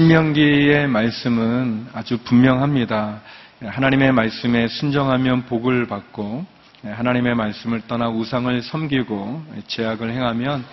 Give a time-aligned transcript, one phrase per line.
[0.00, 3.20] 신명기의 말씀은 아주 분명합니다.
[3.62, 6.46] 하나님의 말씀에 순정하면 복을 받고
[6.82, 10.64] 하나님의 말씀을 떠나 우상을 섬기고 제약을 행하면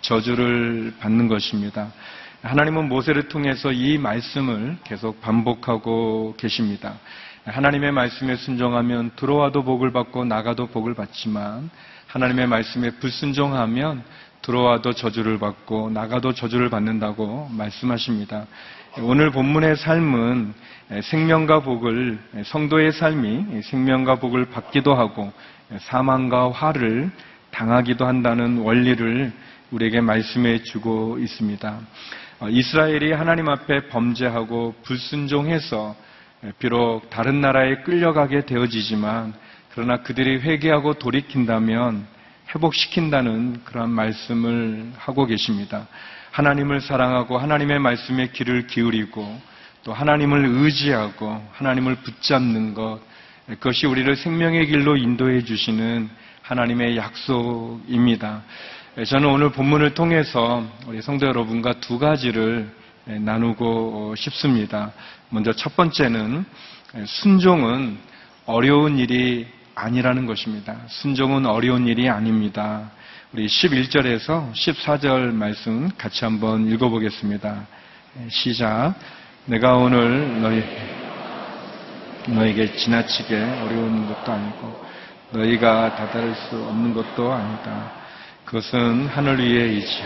[0.00, 1.92] 저주를 받는 것입니다.
[2.40, 6.94] 하나님은 모세를 통해서 이 말씀을 계속 반복하고 계십니다.
[7.44, 11.68] 하나님의 말씀에 순종하면 들어와도 복을 받고 나가도 복을 받지만
[12.06, 14.02] 하나님의 말씀에 불순종하면
[14.42, 18.46] 들어와도 저주를 받고 나가도 저주를 받는다고 말씀하십니다.
[19.02, 20.54] 오늘 본문의 삶은
[21.02, 25.32] 생명과 복을 성도의 삶이 생명과 복을 받기도 하고
[25.78, 27.10] 사망과 화를
[27.50, 29.32] 당하기도 한다는 원리를
[29.70, 31.78] 우리에게 말씀해 주고 있습니다.
[32.48, 35.94] 이스라엘이 하나님 앞에 범죄하고 불순종해서
[36.58, 39.34] 비록 다른 나라에 끌려가게 되어지지만
[39.72, 42.06] 그러나 그들이 회개하고 돌이킨다면
[42.54, 45.86] 회복시킨다는 그런 말씀을 하고 계십니다.
[46.32, 49.40] 하나님을 사랑하고 하나님의 말씀에 귀를 기울이고
[49.82, 53.00] 또 하나님을 의지하고 하나님을 붙잡는 것
[53.46, 56.08] 그것이 우리를 생명의 길로 인도해 주시는
[56.42, 58.42] 하나님의 약속입니다.
[59.06, 62.70] 저는 오늘 본문을 통해서 우리 성도 여러분과 두 가지를
[63.04, 64.92] 나누고 싶습니다.
[65.30, 66.44] 먼저 첫 번째는
[67.06, 67.98] 순종은
[68.46, 69.46] 어려운 일이
[69.82, 70.76] 아니라는 것입니다.
[70.88, 72.90] 순종은 어려운 일이 아닙니다.
[73.32, 77.66] 우리 11절에서 14절 말씀 같이 한번 읽어보겠습니다.
[78.28, 78.94] 시작.
[79.46, 80.62] 내가 오늘 너희,
[82.28, 84.84] 너에게 지나치게 어려운 것도 아니고
[85.30, 87.92] 너희가 다다를 수 없는 것도 아니다.
[88.44, 90.02] 그것은 하늘 위에 있지.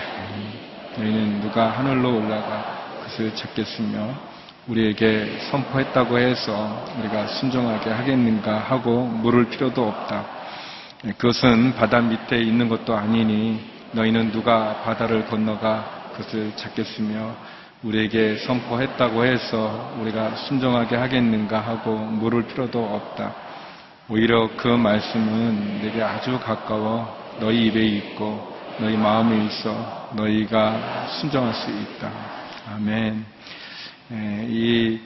[0.97, 4.33] 너희는 누가 하늘로 올라가 그것을 찾겠으며
[4.66, 10.24] 우리에게 선포했다고 해서 우리가 순종하게 하겠는가 하고 물을 필요도 없다.
[11.18, 13.60] 그것은 바다 밑에 있는 것도 아니니
[13.92, 17.34] 너희는 누가 바다를 건너가 그것을 찾겠으며
[17.82, 23.34] 우리에게 선포했다고 해서 우리가 순종하게 하겠는가 하고 물을 필요도 없다.
[24.08, 31.70] 오히려 그 말씀은 내게 아주 가까워 너희 입에 있고 너희 마음에 있어 너희가 순종할 수
[31.70, 32.10] 있다.
[32.74, 33.26] 아멘.
[34.14, 35.00] 예, 이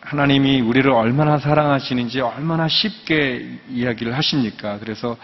[0.00, 4.78] 하나님이 우리를 얼마나 사랑하시는지 얼마나 쉽게 이야기를 하십니까?
[4.78, 5.16] 그래서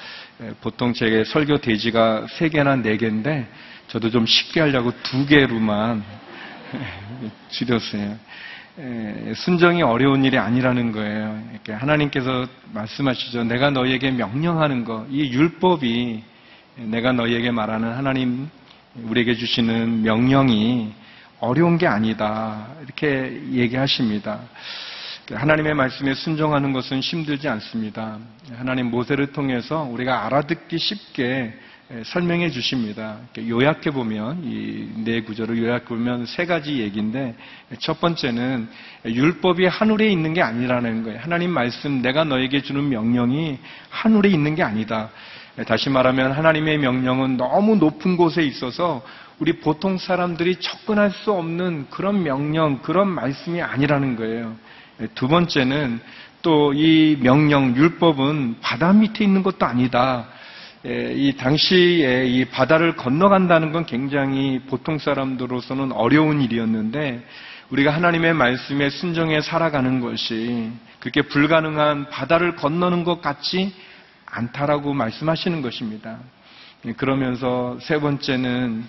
[0.43, 3.47] 예, 보통 제 설교 대지가 세 개나 네 개인데
[3.89, 6.03] 저도 좀 쉽게 하려고 두 개로만
[7.51, 8.19] 줄였어요.
[8.79, 11.43] 예, 순정이 어려운 일이 아니라는 거예요.
[11.53, 13.45] 이렇게 하나님께서 말씀하시죠.
[13.45, 16.23] 내가 너희에게 명령하는 거, 이 율법이
[16.77, 18.49] 내가 너희에게 말하는 하나님
[18.95, 21.00] 우리에게 주시는 명령이
[21.41, 22.69] 어려운 게 아니다.
[22.85, 24.41] 이렇게 얘기하십니다.
[25.33, 28.19] 하나님의 말씀에 순종하는 것은 힘들지 않습니다.
[28.57, 31.55] 하나님 모세를 통해서 우리가 알아듣기 쉽게
[32.05, 33.19] 설명해 주십니다.
[33.49, 37.35] 요약해 보면 이 네 구절을 요약해 보면 세 가지 얘기인데
[37.79, 38.69] 첫 번째는
[39.07, 41.19] 율법이 하늘에 있는 게 아니라는 거예요.
[41.21, 43.59] 하나님 말씀 내가 너에게 주는 명령이
[43.89, 45.11] 하늘에 있는 게 아니다.
[45.67, 49.03] 다시 말하면 하나님의 명령은 너무 높은 곳에 있어서
[49.41, 54.55] 우리 보통 사람들이 접근할 수 없는 그런 명령, 그런 말씀이 아니라는 거예요.
[55.15, 56.01] 두 번째는
[56.43, 60.27] 또 이 명령, 율법은 바다 밑에 있는 것도 아니다.
[60.85, 67.23] 이 당시에 이 바다를 건너간다는 건 굉장히 보통 사람들로서는 어려운 일이었는데
[67.71, 73.75] 우리가 하나님의 말씀에 순정해 살아가는 것이 그렇게 불가능한 바다를 건너는 것 같지
[74.27, 76.19] 않다라고 말씀하시는 것입니다.
[76.97, 78.85] 그러면서 세 번째는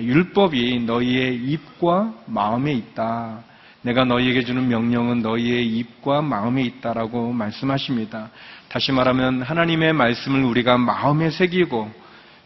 [0.00, 3.40] 율법이 너희의 입과 마음에 있다.
[3.82, 8.30] 내가 너희에게 주는 명령은 너희의 입과 마음에 있다라고 말씀하십니다.
[8.68, 11.92] 다시 말하면 하나님의 말씀을 우리가 마음에 새기고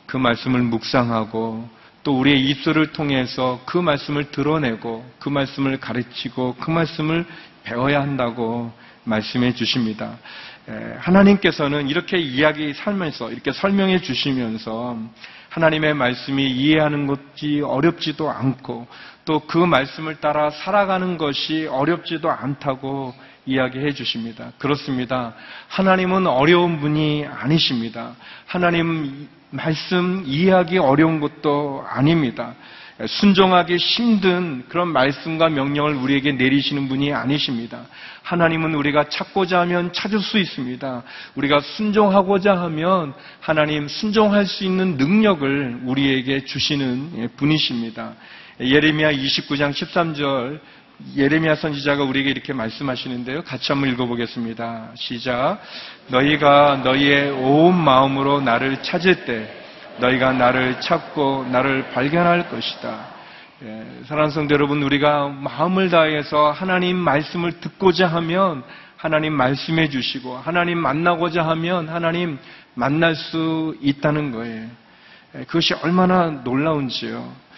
[0.06, 1.68] 그 말씀을 묵상하고
[2.02, 7.24] 또 우리의 입술을 통해서 그 말씀을 드러내고 그 말씀을 가르치고 그 말씀을
[7.62, 8.72] 배워야 한다고
[9.04, 10.18] 말씀해 주십니다.
[10.98, 14.98] 하나님께서는 이렇게 이야기 살면서 이렇게 설명해 주시면서
[15.48, 18.86] 하나님의 말씀이 이해하는 것이 어렵지도 않고
[19.24, 23.14] 또 그 말씀을 따라 살아가는 것이 어렵지도 않다고
[23.46, 24.52] 이야기해 주십니다.
[24.58, 25.34] 그렇습니다.
[25.68, 28.14] 하나님은 어려운 분이 아니십니다.
[28.46, 32.54] 하나님 말씀 이해하기 어려운 것도 아닙니다.
[33.06, 37.86] 순종하기 힘든 그런 말씀과 명령을 우리에게 내리시는 분이 아니십니다.
[38.22, 41.02] 하나님은 우리가 찾고자 하면 찾을 수 있습니다.
[41.34, 48.12] 우리가 순종하고자 하면 하나님 순종할 수 있는 능력을 우리에게 주시는 분이십니다.
[48.60, 50.60] 예레미야 29장 13절
[51.16, 53.42] 예레미야 선지자가 우리에게 이렇게 말씀하시는데요.
[53.44, 54.90] 같이 한번 읽어보겠습니다.
[54.96, 55.58] 시작.
[56.08, 59.59] 너희가 너희의 온 마음으로 나를 찾을 때
[59.98, 63.20] 너희가 나를 찾고 나를 발견할 것이다.
[63.62, 68.62] 예, 사랑하는 성도 여러분, 우리가 마음을 다해서 하나님 말씀을 듣고자 하면
[68.96, 72.38] 하나님 말씀해 주시고 하나님 만나고자 하면 하나님
[72.74, 74.66] 만날 수 있다는 거예요.
[75.36, 77.50] 예, 그것이 얼마나 놀라운지요.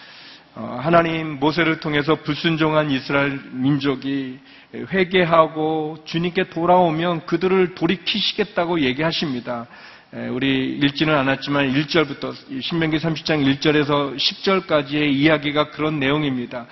[0.55, 4.39] 어, 하나님 모세를 통해서 불순종한 이스라엘 민족이
[4.75, 9.67] 회개하고 주님께 돌아오면 그들을 돌이키시겠다고 얘기하십니다.
[10.15, 16.67] 우리 읽지는 않았지만 1절부터 신명기 30장 1절에서 10절까지의 이야기가 그런 내용입니다.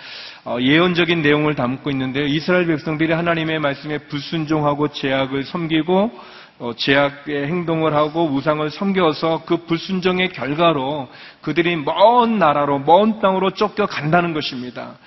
[0.44, 2.26] 어, 예언적인 내용을 담고 있는데요.
[2.26, 6.10] 이스라엘 백성들이 하나님의 말씀에 불순종하고 제약을 섬기고
[6.58, 11.08] 어, 제약의 행동을 하고 우상을 섬겨서 그 불순종의 결과로
[11.40, 14.98] 그들이 먼 나라로 먼 땅으로 쫓겨간다는 것입니다.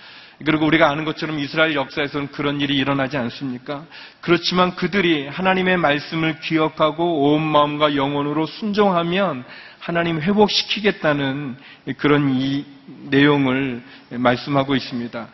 [0.45, 3.85] 그리고 우리가 아는 것처럼 이스라엘 역사에서는 그런 일이 일어나지 않습니까?
[4.21, 9.45] 그렇지만 그들이 하나님의 말씀을 기억하고 온 마음과 영혼으로 순종하면
[9.79, 11.57] 하나님 회복시키겠다는
[11.97, 12.65] 그런 이
[13.09, 15.27] 내용을 말씀하고 있습니다.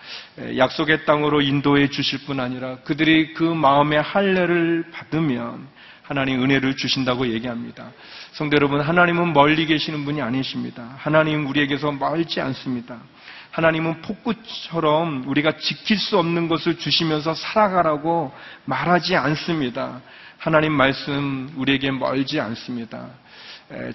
[0.57, 5.67] 약속의 땅으로 인도해 주실 뿐 아니라 그들이 그 마음의 할례를 받으면
[6.01, 7.91] 하나님 은혜를 주신다고 얘기합니다.
[8.31, 10.95] 성도 여러분, 하나님은 멀리 계시는 분이 아니십니다.
[10.97, 12.99] 하나님 우리에게서 멀지 않습니다.
[13.51, 18.31] 하나님은 폭구처럼 우리가 지킬 수 없는 것을 주시면서 살아가라고
[18.65, 20.01] 말하지 않습니다.
[20.37, 23.07] 하나님 말씀 우리에게 멀지 않습니다.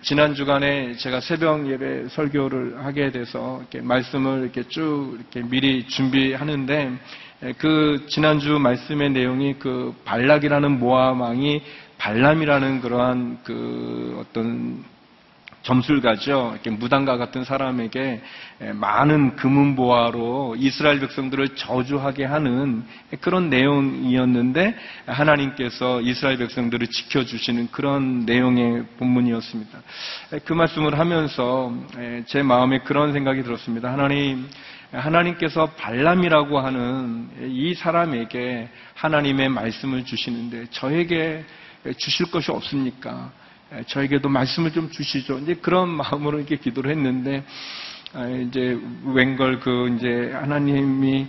[0.02, 6.92] 지난 주간에 제가 새벽 예배 설교를 하게 돼서 이렇게 말씀을 이렇게 쭉 이렇게 미리 준비하는데
[7.58, 11.62] 그 지난주 말씀의 내용이 그 발락이라는 모함 왕이
[11.98, 14.84] 발람이라는 그러한 그 어떤
[15.64, 16.50] 점술가죠.
[16.52, 18.22] 이렇게 무당과 같은 사람에게
[18.74, 22.84] 많은 금은보화로 이스라엘 백성들을 저주하게 하는
[23.20, 24.76] 그런 내용이었는데
[25.06, 29.78] 하나님께서 이스라엘 백성들을 지켜주시는 그런 내용의 본문이었습니다.
[30.44, 31.72] 그 말씀을 하면서
[32.26, 33.90] 제 마음에 그런 생각이 들었습니다.
[33.90, 34.46] 하나님,
[34.92, 41.44] 하나님께서 발람이라고 하는 이 사람에게 하나님의 말씀을 주시는데 저에게
[41.96, 43.32] 주실 것이 없습니까?
[43.86, 45.38] 저에게도 말씀을 좀 주시죠.
[45.40, 47.44] 이제 그런 마음으로 이렇게 기도를 했는데,
[48.12, 51.26] 아, 이제 웬걸 그 이제 하나님이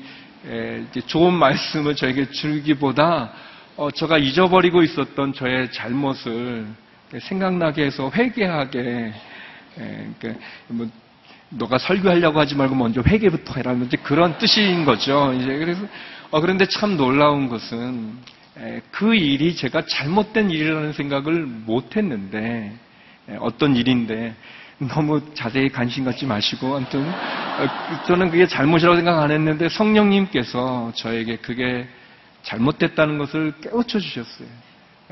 [0.89, 3.31] 이제 좋은 말씀을 저에게 주기보다
[3.77, 6.65] 어, 제가 잊어버리고 있었던 저의 잘못을
[7.19, 9.13] 생각나게 해서 회개하게,
[9.75, 10.87] 그러니까 뭐
[11.49, 15.33] 너가 설교하려고 하지 말고 먼저 회개부터 해라는 그런 뜻인 거죠.
[15.33, 15.81] 이제 그래서
[16.31, 18.13] 어, 그런데 참 놀라운 것은
[18.91, 22.73] 그 일이 제가 잘못된 일이라는 생각을 못 했는데,
[23.39, 24.33] 어떤 일인데,
[24.77, 31.37] 너무 자세히 관심 갖지 마시고, 아무튼, 어, 저는 그게 잘못이라고 생각 안 했는데, 성령님께서 저에게
[31.37, 31.87] 그게
[32.43, 34.47] 잘못됐다는 것을 깨우쳐 주셨어요.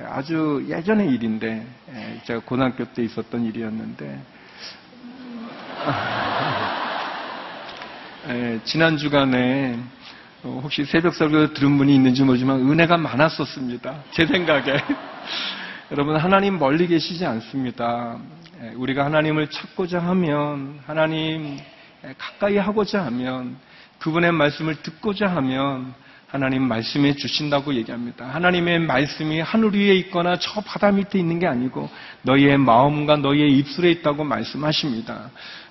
[0.06, 1.66] 아주 예전의 일인데,
[2.26, 4.22] 제가 고등학교 때 있었던 일이었는데,
[8.64, 10.03] 지난 주간에 어,
[10.64, 14.04] 혹시 새벽 설교 들은 분이 있는지 모르지만 은혜가 많았었습니다.
[14.12, 14.78] 제 생각에.
[15.92, 18.18] 여러분, 하나님 멀리 계시지 않습니다.
[18.62, 21.60] 예, 우리가 하나님을 찾고자 하면, 하나님
[22.18, 23.58] 가까이 하고자 하면,
[24.00, 25.94] 그분의 말씀을 듣고자 하면,
[26.34, 28.26] 하나님 말씀해 주신다고 얘기합니다.
[28.26, 31.88] 하나님의 말씀이 하늘 위에 있거나 저 바다 밑에 있는 게 아니고
[32.24, 35.30] 너희의 마음과 너희의 입술에 있다고 말씀하십니다.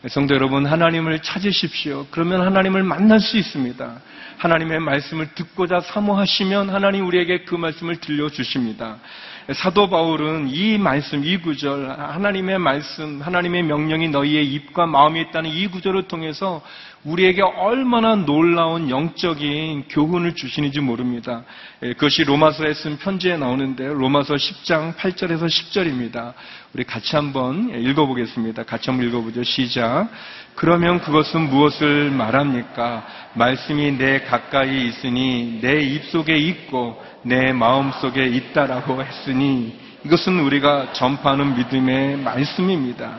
[0.09, 2.07] 성도 여러분, 하나님을 찾으십시오.
[2.11, 4.01] 그러면 하나님을 만날 수 있습니다.
[4.39, 8.99] 하나님의 말씀을 듣고자 사모하시면 하나님 우리에게 그 말씀을 들려주십니다.
[9.55, 15.69] 사도 바울은 이 말씀, 이 구절, 하나님의 말씀, 하나님의 명령이 너희의 입과 마음에 있다는 이
[15.69, 16.63] 구절을 통해서
[17.05, 21.45] 우리에게 얼마나 놀라운 영적인 교훈을 주시는지 모릅니다.
[21.83, 26.33] 예, 그것이 로마서에 쓴 편지에 나오는데 로마서 10장 8절에서 10절입니다.
[26.75, 28.63] 우리 같이 한번 읽어보겠습니다.
[28.63, 29.43] 같이 한번 읽어보죠.
[29.43, 29.92] 시작.
[30.55, 33.05] 그러면 그것은 무엇을 말합니까?
[33.35, 42.19] 말씀이 내 가까이 있으니 내 입속에 있고 내 마음속에 있다라고 했으니 이것은 우리가 전파하는 믿음의
[42.19, 43.17] 말씀입니다.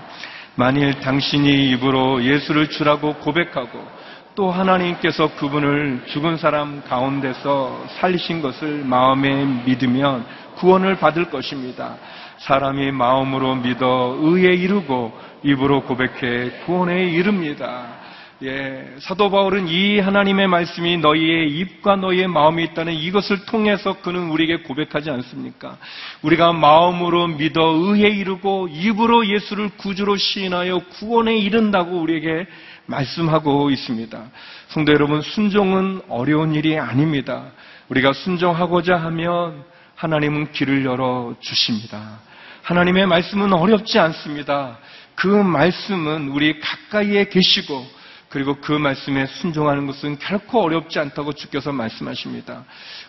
[0.55, 4.03] 만일 당신이 입으로 예수를 주라고 고백하고
[4.35, 10.25] 또 하나님께서 그분을 죽은 사람 가운데서 살리신 것을 마음에 믿으면
[10.55, 11.95] 구원을 받을 것입니다.
[12.39, 18.03] 사람이 마음으로 믿어 의에 이르고 입으로 고백해 구원에 이릅니다.
[18.43, 24.63] 예, 사도 바울은 이 하나님의 말씀이 너희의 입과 너희의 마음에 있다는 이것을 통해서 그는 우리에게
[24.63, 25.77] 고백하지 않습니까?
[26.23, 32.47] 우리가 마음으로 믿어 의에 이르고 입으로 예수를 구주로 시인하여 구원에 이른다고 우리에게
[32.85, 34.21] 말씀하고 있습니다.
[34.67, 37.45] 성도 여러분, 순종은 어려운 일이 아닙니다.
[37.87, 39.63] 우리가 순종하고자 하면
[40.03, 42.19] 하나님은 길을 열어 주십니다.
[42.63, 44.77] 하나님의 말씀은 어렵지 않습니다.
[45.15, 47.87] 그 말씀은 우리 가까이에 계시고
[48.27, 52.65] 그리고 그 말씀에 순종하는 것은 결코 어렵지 않다고 주께서 말씀하십니다.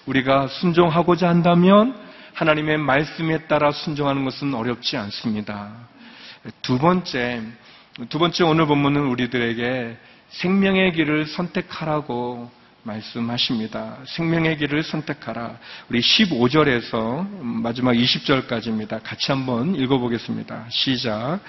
[0.06, 1.98] 우리가 순종하고자 한다면
[2.34, 5.72] 하나님의 말씀에 따라 순종하는 것은 어렵지 않습니다.
[6.62, 7.42] 두 번째,
[8.08, 9.96] 두 번째 오늘 본문은 우리들에게
[10.28, 12.52] 생명의 길을 선택하라고
[12.84, 13.96] 말씀하십니다.
[14.06, 15.56] 생명의 길을 선택하라.
[15.88, 19.00] 우리 15절에서 마지막 20절까지입니다.
[19.02, 20.66] 같이 한번 읽어보겠습니다.
[20.68, 21.40] 시작.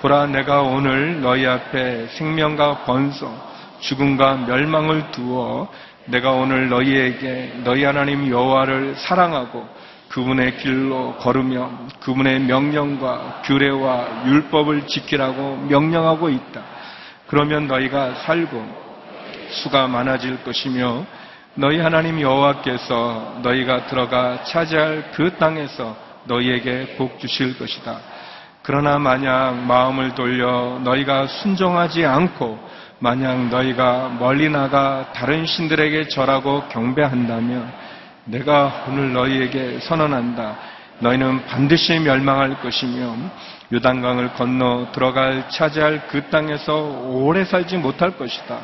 [0.00, 3.40] 보라 내가 오늘 너희 앞에 생명과 번성,
[3.80, 5.72] 죽음과 멸망을 두어
[6.06, 9.68] 내가 오늘 너희에게 너희 하나님 여호와를 사랑하고
[10.08, 11.70] 그분의 길로 걸으며
[12.00, 16.62] 그분의 명령과 규례와 율법을 지키라고 명령하고 있다.
[17.28, 18.91] 그러면 너희가 살고
[19.52, 21.04] 수가 많아질 것이며
[21.54, 27.98] 너희 하나님 여호와께서 너희가 들어가 차지할 그 땅에서 너희에게 복 주실 것이다.
[28.62, 32.58] 그러나 만약 마음을 돌려 너희가 순종하지 않고
[33.00, 37.72] 만약 너희가 멀리 나가 다른 신들에게 절하고 경배한다면
[38.24, 40.56] 내가 오늘 너희에게 선언한다.
[41.00, 43.16] 너희는 반드시 멸망할 것이며
[43.72, 46.76] 요단강을 건너 들어갈 차지할 그 땅에서
[47.08, 48.58] 오래 살지 못할 것이다.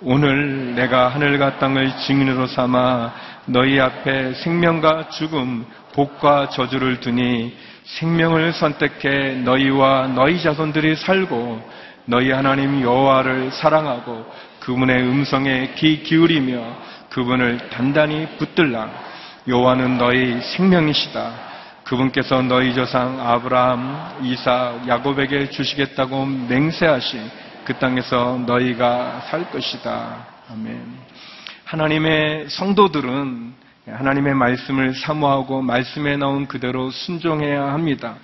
[0.00, 3.12] 오늘 내가 하늘과 땅을 증인으로 삼아
[3.46, 11.60] 너희 앞에 생명과 죽음, 복과 저주를 두니 생명을 선택해 너희와 너희 자손들이 살고
[12.04, 14.24] 너희 하나님 여호와를 사랑하고
[14.60, 16.62] 그분의 음성에 귀 기울이며
[17.10, 18.88] 그분을 단단히 붙들라.
[19.48, 21.48] 여호와는 너희 생명이시다.
[21.82, 30.26] 그분께서 너희 조상 아브라함, 이사, 야곱에게 주시겠다고 맹세하신 그 땅에서 너희가 살 것이다.
[30.50, 30.82] 아멘.
[31.64, 33.52] 하나님의 성도들은
[33.86, 38.16] 하나님의 말씀을 사모하고 말씀에 나온 그대로 순종해야 합니다.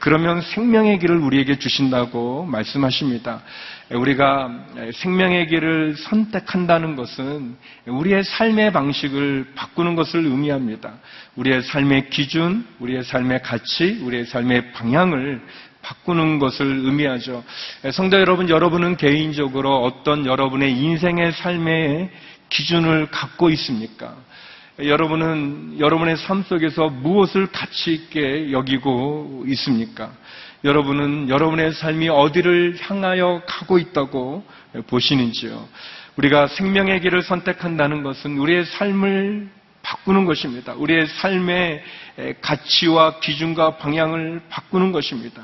[0.00, 3.42] 그러면 생명의 길을 우리에게 주신다고 말씀하십니다.
[3.90, 4.50] 우리가
[4.92, 7.56] 생명의 길을 선택한다는 것은
[7.86, 10.94] 우리의 삶의 방식을 바꾸는 것을 의미합니다.
[11.36, 15.40] 우리의 삶의 기준, 우리의 삶의 가치, 우리의 삶의 방향을
[15.82, 17.42] 바꾸는 것을 의미하죠.
[17.92, 22.10] 성도 여러분, 여러분은 개인적으로 어떤 여러분의 인생의 삶의
[22.48, 24.14] 기준을 갖고 있습니까?
[24.78, 30.12] 여러분은 여러분의 삶 속에서 무엇을 가치 있게 여기고 있습니까?
[30.64, 34.44] 여러분은 여러분의 삶이 어디를 향하여 가고 있다고
[34.86, 35.68] 보시는지요?
[36.16, 39.59] 우리가 생명의 길을 선택한다는 것은 우리의 삶을
[39.90, 40.72] 바꾸는 것입니다.
[40.74, 41.82] 우리의 삶의
[42.40, 45.42] 가치와 기준과 방향을 바꾸는 것입니다.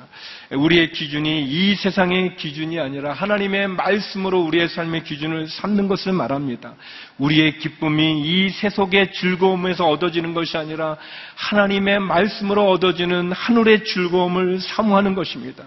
[0.53, 6.75] 우리의 기준이 이 세상의 기준이 아니라 하나님의 말씀으로 우리의 삶의 기준을 삼는 것을 말합니다.
[7.19, 10.97] 우리의 기쁨이 이 세속의 즐거움에서 얻어지는 것이 아니라
[11.35, 15.65] 하나님의 말씀으로 얻어지는 하늘의 즐거움을 사모하는 것입니다.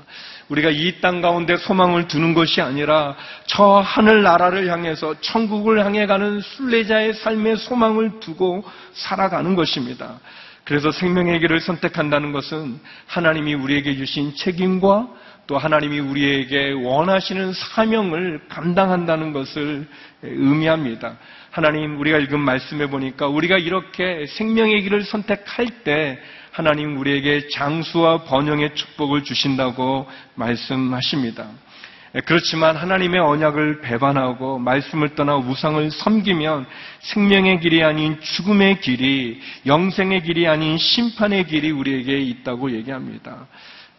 [0.49, 3.15] 우리가 이 땅 가운데 소망을 두는 것이 아니라
[3.45, 8.63] 저 하늘 나라를 향해서 천국을 향해 가는 순례자의 삶의 소망을 두고
[8.93, 10.19] 살아가는 것입니다.
[10.65, 15.07] 그래서 생명의 길을 선택한다는 것은 하나님이 우리에게 주신 책임과
[15.49, 19.87] 또 하나님이 우리에게 원하시는 사명을 감당한다는 것을
[20.21, 21.17] 의미합니다.
[21.49, 26.19] 하나님 우리가 읽은 말씀에 보니까 우리가 이렇게 생명의 길을 선택할 때
[26.51, 31.47] 하나님 우리에게 장수와 번영의 축복을 주신다고 말씀하십니다.
[32.25, 36.67] 그렇지만 하나님의 언약을 배반하고 말씀을 떠나 우상을 섬기면
[36.99, 43.47] 생명의 길이 아닌 죽음의 길이, 영생의 길이 아닌 심판의 길이 우리에게 있다고 얘기합니다.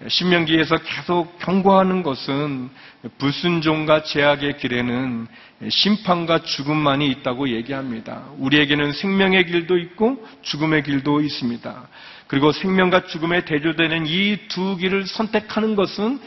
[0.08, 2.70] 신명기에서 계속 경고하는 것은
[3.18, 5.26] 불순종과 제약의 길에는
[5.68, 8.24] 심판과 죽음만이 있다고 얘기합니다.
[8.38, 11.88] 우리에게는 생명의 길도 있고 죽음의 길도 있습니다.
[12.28, 16.20] 그리고 생명과 죽음에 대조되는 이 두 길을 선택하는 것은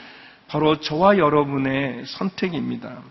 [0.48, 3.02] 바로 저와 여러분의 선택입니다.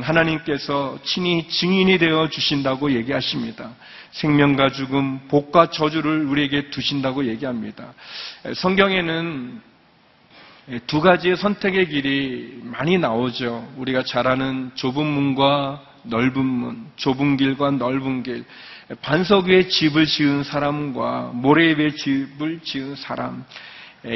[0.00, 3.70] 하나님께서 친히 증인이 되어 주신다고 얘기하십니다.
[4.10, 7.94] 생명과 죽음, 복과 저주를 우리에게 두신다고 얘기합니다.
[8.54, 9.62] 성경에는
[10.86, 13.74] 두 가지의 선택의 길이 많이 나오죠.
[13.76, 18.44] 우리가 잘 아는 좁은 문과 넓은 문, 좁은 길과 넓은 길,
[19.02, 23.44] 반석 위에 집을 지은 사람과 모래 위에 집을 지은 사람,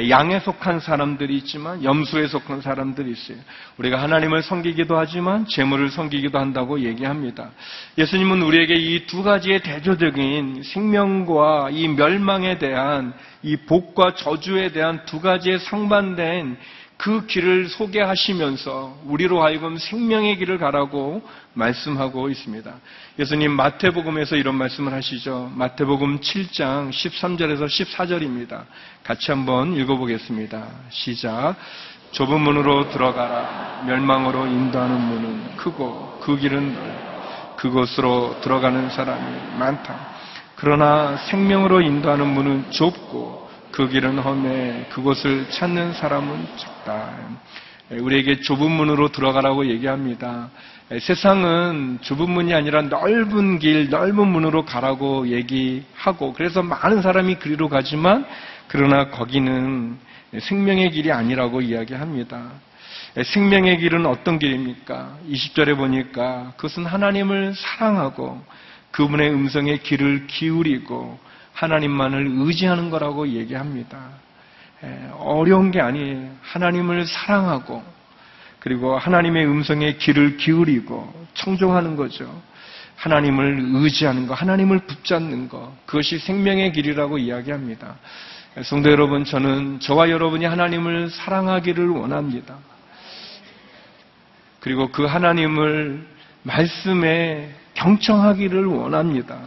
[0.09, 3.37] 양에 속한 사람들이 있지만 염소에 속한 사람들이 있어요.
[3.77, 7.49] 우리가 하나님을 섬기기도 하지만 재물을 섬기기도 한다고 얘기합니다.
[7.97, 15.19] 예수님은 우리에게 이 두 가지의 대조적인 생명과 이 멸망에 대한 이 복과 저주에 대한 두
[15.19, 16.57] 가지의 상반된
[16.99, 21.21] 그 길을 소개하시면서 우리로 하여금 생명의 길을 가라고
[21.53, 22.73] 말씀하고 있습니다.
[23.17, 25.49] 예수님 마태복음에서 이런 말씀을 하시죠.
[25.55, 28.65] 마태복음 7장 13절에서 14절입니다.
[29.01, 30.67] 같이 한번 읽어보겠습니다.
[30.89, 31.55] 시작.
[32.11, 33.83] 좁은 문으로 들어가라.
[33.85, 37.09] 멸망으로 인도하는 문은 크고 그 길은 넓.
[37.55, 39.95] 그곳으로 들어가는 사람이 많다.
[40.57, 47.11] 그러나 생명으로 인도하는 문은 좁고 그 길은 험해 그곳을 찾는 사람은 적다.
[47.91, 50.49] 우리에게 좁은 문으로 들어가라고 얘기합니다.
[51.01, 58.25] 세상은 좁은 문이 아니라 넓은 길, 넓은 문으로 가라고 얘기하고 그래서 많은 사람이 그리로 가지만
[58.67, 59.97] 그러나 거기는
[60.39, 62.51] 생명의 길이 아니라고 이야기합니다.
[63.23, 65.17] 생명의 길은 어떤 길입니까?
[65.29, 68.43] 20절에 보니까 그것은 하나님을 사랑하고
[68.91, 71.19] 그분의 음성에 귀를 기울이고
[71.59, 73.99] 하나님만을 의지하는 거라고 얘기합니다.
[75.17, 76.31] 어려운 게 아니에요.
[76.41, 77.83] 하나님을 사랑하고
[78.59, 82.41] 그리고 하나님의 음성에 귀를 기울이고 청종하는 거죠.
[82.95, 87.95] 하나님을 의지하는 거, 하나님을 붙잡는 거, 그것이 생명의 길이라고 이야기합니다.
[88.63, 92.57] 성도 여러분, 저는 저와 여러분이 하나님을 사랑하기를 원합니다.
[94.59, 96.05] 그리고 그 하나님을
[96.43, 99.39] 말씀에 경청하기를 원합니다.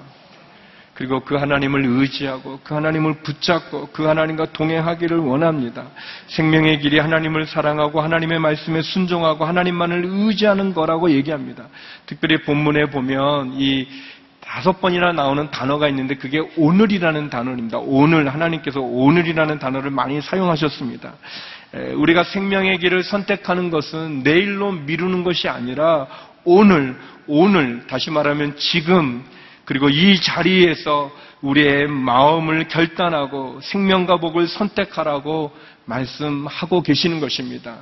[1.02, 5.86] 그리고 그 하나님을 의지하고 그 하나님을 붙잡고 그 하나님과 동행하기를 원합니다.
[6.28, 11.66] 생명의 길이 하나님을 사랑하고 하나님의 말씀에 순종하고 하나님만을 의지하는 거라고 얘기합니다.
[12.06, 13.88] 특별히 본문에 보면 이
[14.40, 17.78] 다섯 번이나 나오는 단어가 있는데 그게 오늘이라는 단어입니다.
[17.78, 21.14] 오늘 하나님께서 오늘이라는 단어를 많이 사용하셨습니다.
[21.96, 26.06] 우리가 생명의 길을 선택하는 것은 내일로 미루는 것이 아니라
[26.44, 29.24] 오늘, 오늘, 다시 말하면 지금,
[29.64, 35.52] 그리고 이 자리에서 우리의 마음을 결단하고 생명과 복을 선택하라고
[35.84, 37.78] 말씀하고 계시는 것입니다.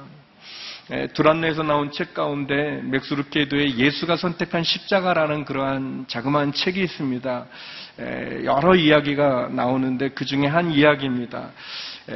[1.14, 7.46] 두란노에서 나온 책 가운데 맥수르케도의 예수가 선택한 십자가라는 그러한 자그마한 책이 있습니다.
[8.44, 11.50] 여러 이야기가 나오는데 그 중에 한 이야기입니다.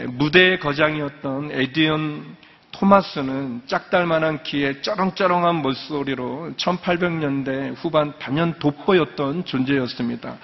[0.09, 2.37] 무대의 거장이었던 에디언
[2.75, 10.37] 토마스는 짝달만한 키에 쩌렁쩌렁한 목소리로 1800년대 후반 단연 돋보였던 존재였습니다.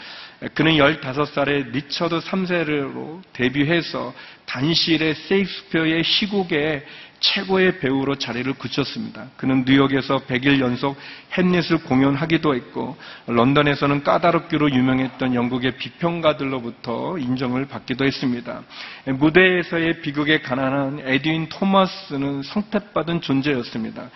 [0.54, 4.14] 그는 15살에 리처드 3세로 데뷔해서
[4.46, 6.86] 단실의 세익스피어의 시국에
[7.20, 9.26] 최고의 배우로 자리를 굳혔습니다.
[9.36, 10.96] 그는 뉴욕에서 100일 연속
[11.32, 18.62] 햄릿을 공연하기도 했고 런던에서는 까다롭기로 유명했던 영국의 비평가들로부터 인정을 받기도 했습니다.
[19.06, 24.10] 무대에서의 비극에 가난한 에드윈 토마스는 선택받은 존재였습니다.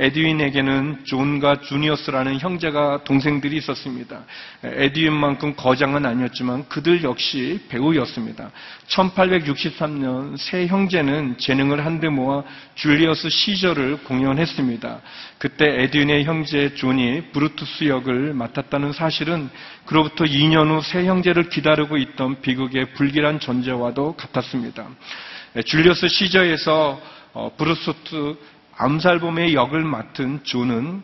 [0.00, 4.24] 에드윈에게는 존과 주니어스라는 형제가 동생들이 있었습니다.
[4.64, 8.50] 에드윈만큼 거장은 아니었지만 그들 역시 배우였습니다.
[8.88, 12.42] 1863년 세 형제는 재능을 한데 모아
[12.74, 15.00] 줄리어스 시저를 공연했습니다.
[15.38, 19.48] 그때 에드윈의 형제 존이 브루투스 역을 맡았다는 사실은
[19.86, 24.88] 그로부터 2년 후 세 형제를 기다리고 있던 비극의 불길한 존재와도 같았습니다.
[25.64, 27.00] 줄리어스 시저에서
[27.32, 28.36] 어, 브루스트
[28.80, 31.02] 암살범의 역을 맡은 존은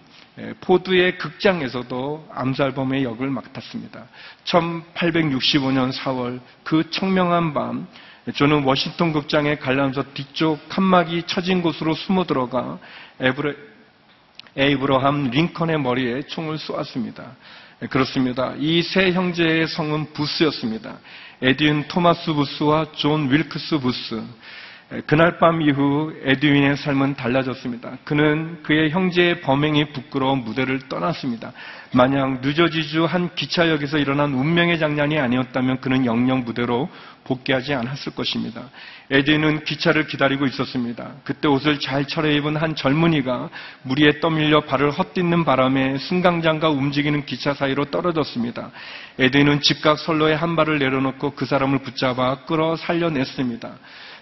[0.63, 4.07] 포드의 극장에서도 암살범의 역을 맡았습니다.
[4.45, 7.87] 1865년 4월 그 청명한 밤
[8.35, 12.79] 존은 워싱턴 극장의 관람석 뒤쪽 칸막이 처진 곳으로 숨어 들어가
[13.21, 13.55] 에브레,
[14.57, 17.37] 에이브러함 링컨의 머리에 총을 쏘았습니다.
[17.91, 18.55] 그렇습니다.
[18.59, 20.97] 이 세 형제의 성은 부스였습니다.
[21.43, 24.23] 에드윈 토마스 부스와 존 윌크스 부스.
[25.07, 27.99] 그날 밤 이후 에드윈의 삶은 달라졌습니다.
[28.05, 31.53] 그는 그의 형제의 범행이 부끄러워 무대를 떠났습니다.
[31.93, 36.89] 만약 뉴저지주 한 기차역에서 일어난 운명의 장난이 아니었다면 그는 영영 무대로
[37.25, 38.71] 복귀하지 않았을 것입니다.
[39.11, 41.15] 에드윈은 기차를 기다리고 있었습니다.
[41.25, 43.51] 그때 옷을 잘 차려입은 한 젊은이가
[43.83, 48.71] 무리에 떠밀려 발을 헛딛는 바람에 승강장과 움직이는 기차 사이로 떨어졌습니다.
[49.19, 53.75] 에드윈은 즉각 선로에 한 발을 내려놓고 그 사람을 붙잡아 끌어 살려냈습니다.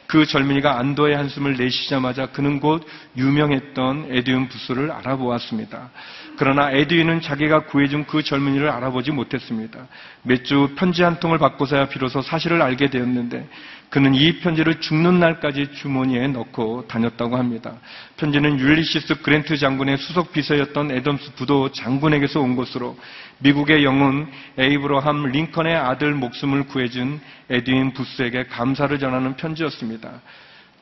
[0.07, 2.87] 그 젊은이가 안도의 한숨을 내쉬자마자 그는 곧
[3.17, 5.91] 유명했던 에드윈 부스를 알아보았습니다.
[6.37, 9.87] 그러나 에드윈은 자기가 구해준 그 젊은이를 알아보지 못했습니다.
[10.23, 13.49] 몇 주 편지 한 통을 받고서야 비로소 사실을 알게 되었는데
[13.89, 17.75] 그는 이 편지를 죽는 날까지 주머니에 넣고 다녔다고 합니다.
[18.17, 22.99] 편지는 율리시스 그랜트 장군의 수석 비서였던 에덤스 부도 장군에게서 온 것으로
[23.45, 24.27] 미국의 영웅
[24.57, 30.23] 에이브러함 링컨의 아들 목숨을 구해준 에드윈 부스에게 감사를 전하는 편지였습니다.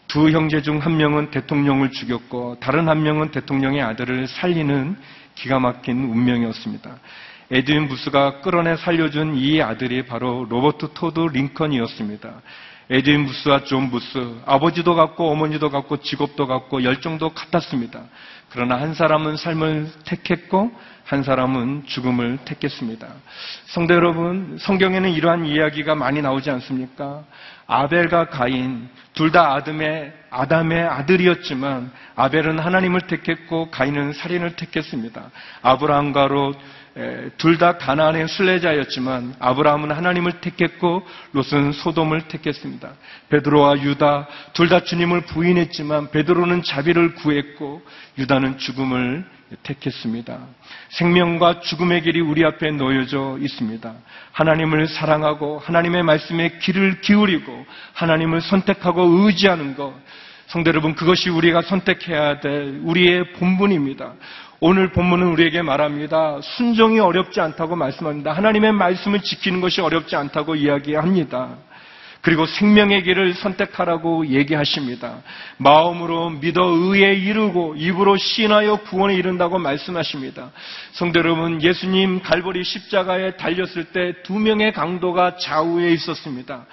[0.07, 4.97] 두 형제 중 한 명은 대통령을 죽였고 다른 한 명은 대통령의 아들을 살리는
[5.35, 6.99] 기가 막힌 운명이었습니다.
[7.51, 12.43] 에드윈 부스가 끌어내 살려준 이 아들이 바로 로버트 토드 링컨이었습니다.
[12.91, 18.03] 에드윈 부스와 존 부스, 아버지도 같고 어머니도 같고 직업도 같고 열정도 같았습니다.
[18.51, 20.73] 그러나 한 사람은 삶을 택했고
[21.05, 23.09] 한 사람은 죽음을 택했습니다.
[23.67, 27.25] 성도 여러분, 성경에는 이러한 이야기가 많이 나오지 않습니까?
[27.67, 35.31] 아벨과 가인, 둘 다 아담의, 아담의 아들이었지만 아벨은 하나님을 택했고 가인은 살인을 택했습니다.
[35.63, 36.57] 아브라함과 롯,
[37.39, 41.03] 둘 다 가나안의 순례자였지만 아브라함은 하나님을 택했고
[41.33, 42.93] 롯은 소돔을 택했습니다.
[43.31, 47.83] 베드로와 유다 둘 다 주님을 부인했지만 베드로는 자비를 구했고
[48.19, 49.25] 유다는 죽음을
[49.63, 50.39] 택했습니다.
[50.91, 53.95] 생명과 죽음의 길이 우리 앞에 놓여져 있습니다.
[54.33, 59.95] 하나님을 사랑하고 하나님의 말씀에 귀를 기울이고 하나님을 선택하고 의지하는 것.
[60.47, 64.15] 성대 여러분, 그것이 우리가 선택해야 될 우리의 본분입니다.
[64.65, 66.39] 오늘 본문은 우리에게 말합니다.
[66.41, 68.31] 순종이 어렵지 않다고 말씀합니다.
[68.31, 71.57] 하나님의 말씀을 지키는 것이 어렵지 않다고 이야기합니다.
[72.21, 75.17] 그리고 생명의 길을 선택하라고 얘기하십니다.
[75.57, 80.53] 마음으로 믿어 의에 이르고 입으로 신하여 구원에 이른다고 말씀하십니다.
[80.93, 86.67] 성도 여러분, 예수님 갈보리 십자가에 달렸을 때 두 명의 강도가 좌우에 있었습니다.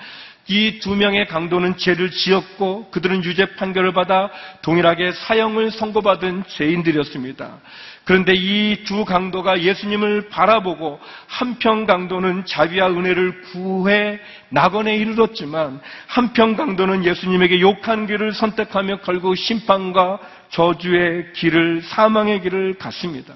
[0.50, 4.32] 이 두 명의 강도는 죄를 지었고 그들은 유죄 판결을 받아
[4.64, 7.60] 동일하게 사형을 선고받은 죄인들이었습니다.
[8.04, 17.06] 그런데 이 두 강도가 예수님을 바라보고 한편 강도는 자비와 은혜를 구해 낙원에 이르렀지만 한편 강도는
[17.06, 20.18] 예수님에게 욕한 길을 선택하며 결국 심판과
[20.50, 23.36] 저주의 길을 사망의 길을 갔습니다.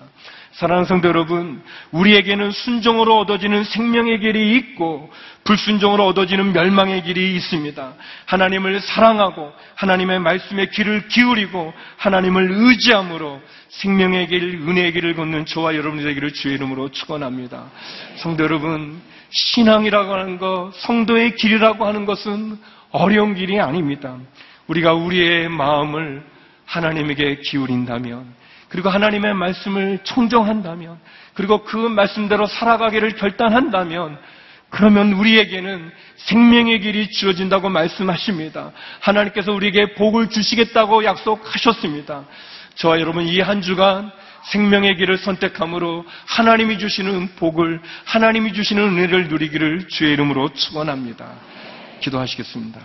[0.53, 5.11] 사랑하는 성도 여러분, 우리에게는 순종으로 얻어지는 생명의 길이 있고
[5.45, 7.93] 불순종으로 얻어지는 멸망의 길이 있습니다.
[8.27, 16.03] 하나님을 사랑하고 하나님의 말씀에 귀를 기울이고 하나님을 의지함으로 생명의 길, 은혜의 길을 걷는 저와 여러분이
[16.03, 17.65] 되기를 주의 이름으로 축원합니다.
[18.17, 22.59] 성도 여러분, 신앙이라고 하는 것, 성도의 길이라고 하는 것은
[22.91, 24.17] 어려운 길이 아닙니다.
[24.67, 26.23] 우리가 우리의 마음을
[26.65, 28.42] 하나님에게 기울인다면
[28.73, 30.97] 그리고 하나님의 말씀을 청정한다면,
[31.35, 34.17] 그리고 그 말씀대로 살아가기를 결단한다면,
[34.71, 38.71] 그러면 우리에게는 생명의 길이 주어진다고 말씀하십니다.
[38.99, 42.25] 하나님께서 우리에게 복을 주시겠다고 약속하셨습니다.
[42.73, 44.11] 저와 여러분 이 한 주간
[44.45, 51.31] 생명의 길을 선택함으로 하나님이 주시는 복을, 하나님이 주시는 은혜를 누리기를 주의 이름으로 축원합니다.
[51.99, 52.81] 기도하시겠습니다.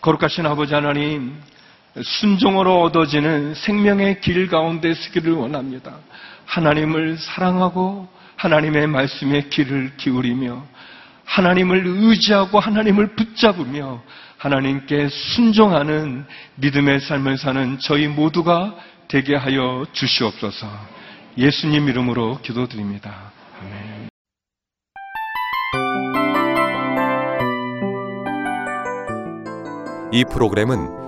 [0.00, 1.40] 거룩하신 아버지 하나님,
[2.02, 5.96] 순종으로 얻어지는 생명의 길 가운데 서기를 원합니다.
[6.46, 10.64] 하나님을 사랑하고 하나님의 말씀에 귀를 기울이며
[11.24, 14.02] 하나님을 의지하고 하나님을 붙잡으며
[14.38, 16.24] 하나님께 순종하는
[16.56, 18.76] 믿음의 삶을 사는 저희 모두가
[19.08, 20.68] 되게 하여 주시옵소서.
[21.36, 23.32] 예수님 이름으로 기도드립니다.
[23.60, 24.08] 아멘.
[30.12, 31.07] 이 프로그램은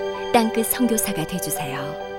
[0.33, 2.10] 땅끝 성교사가 되주세요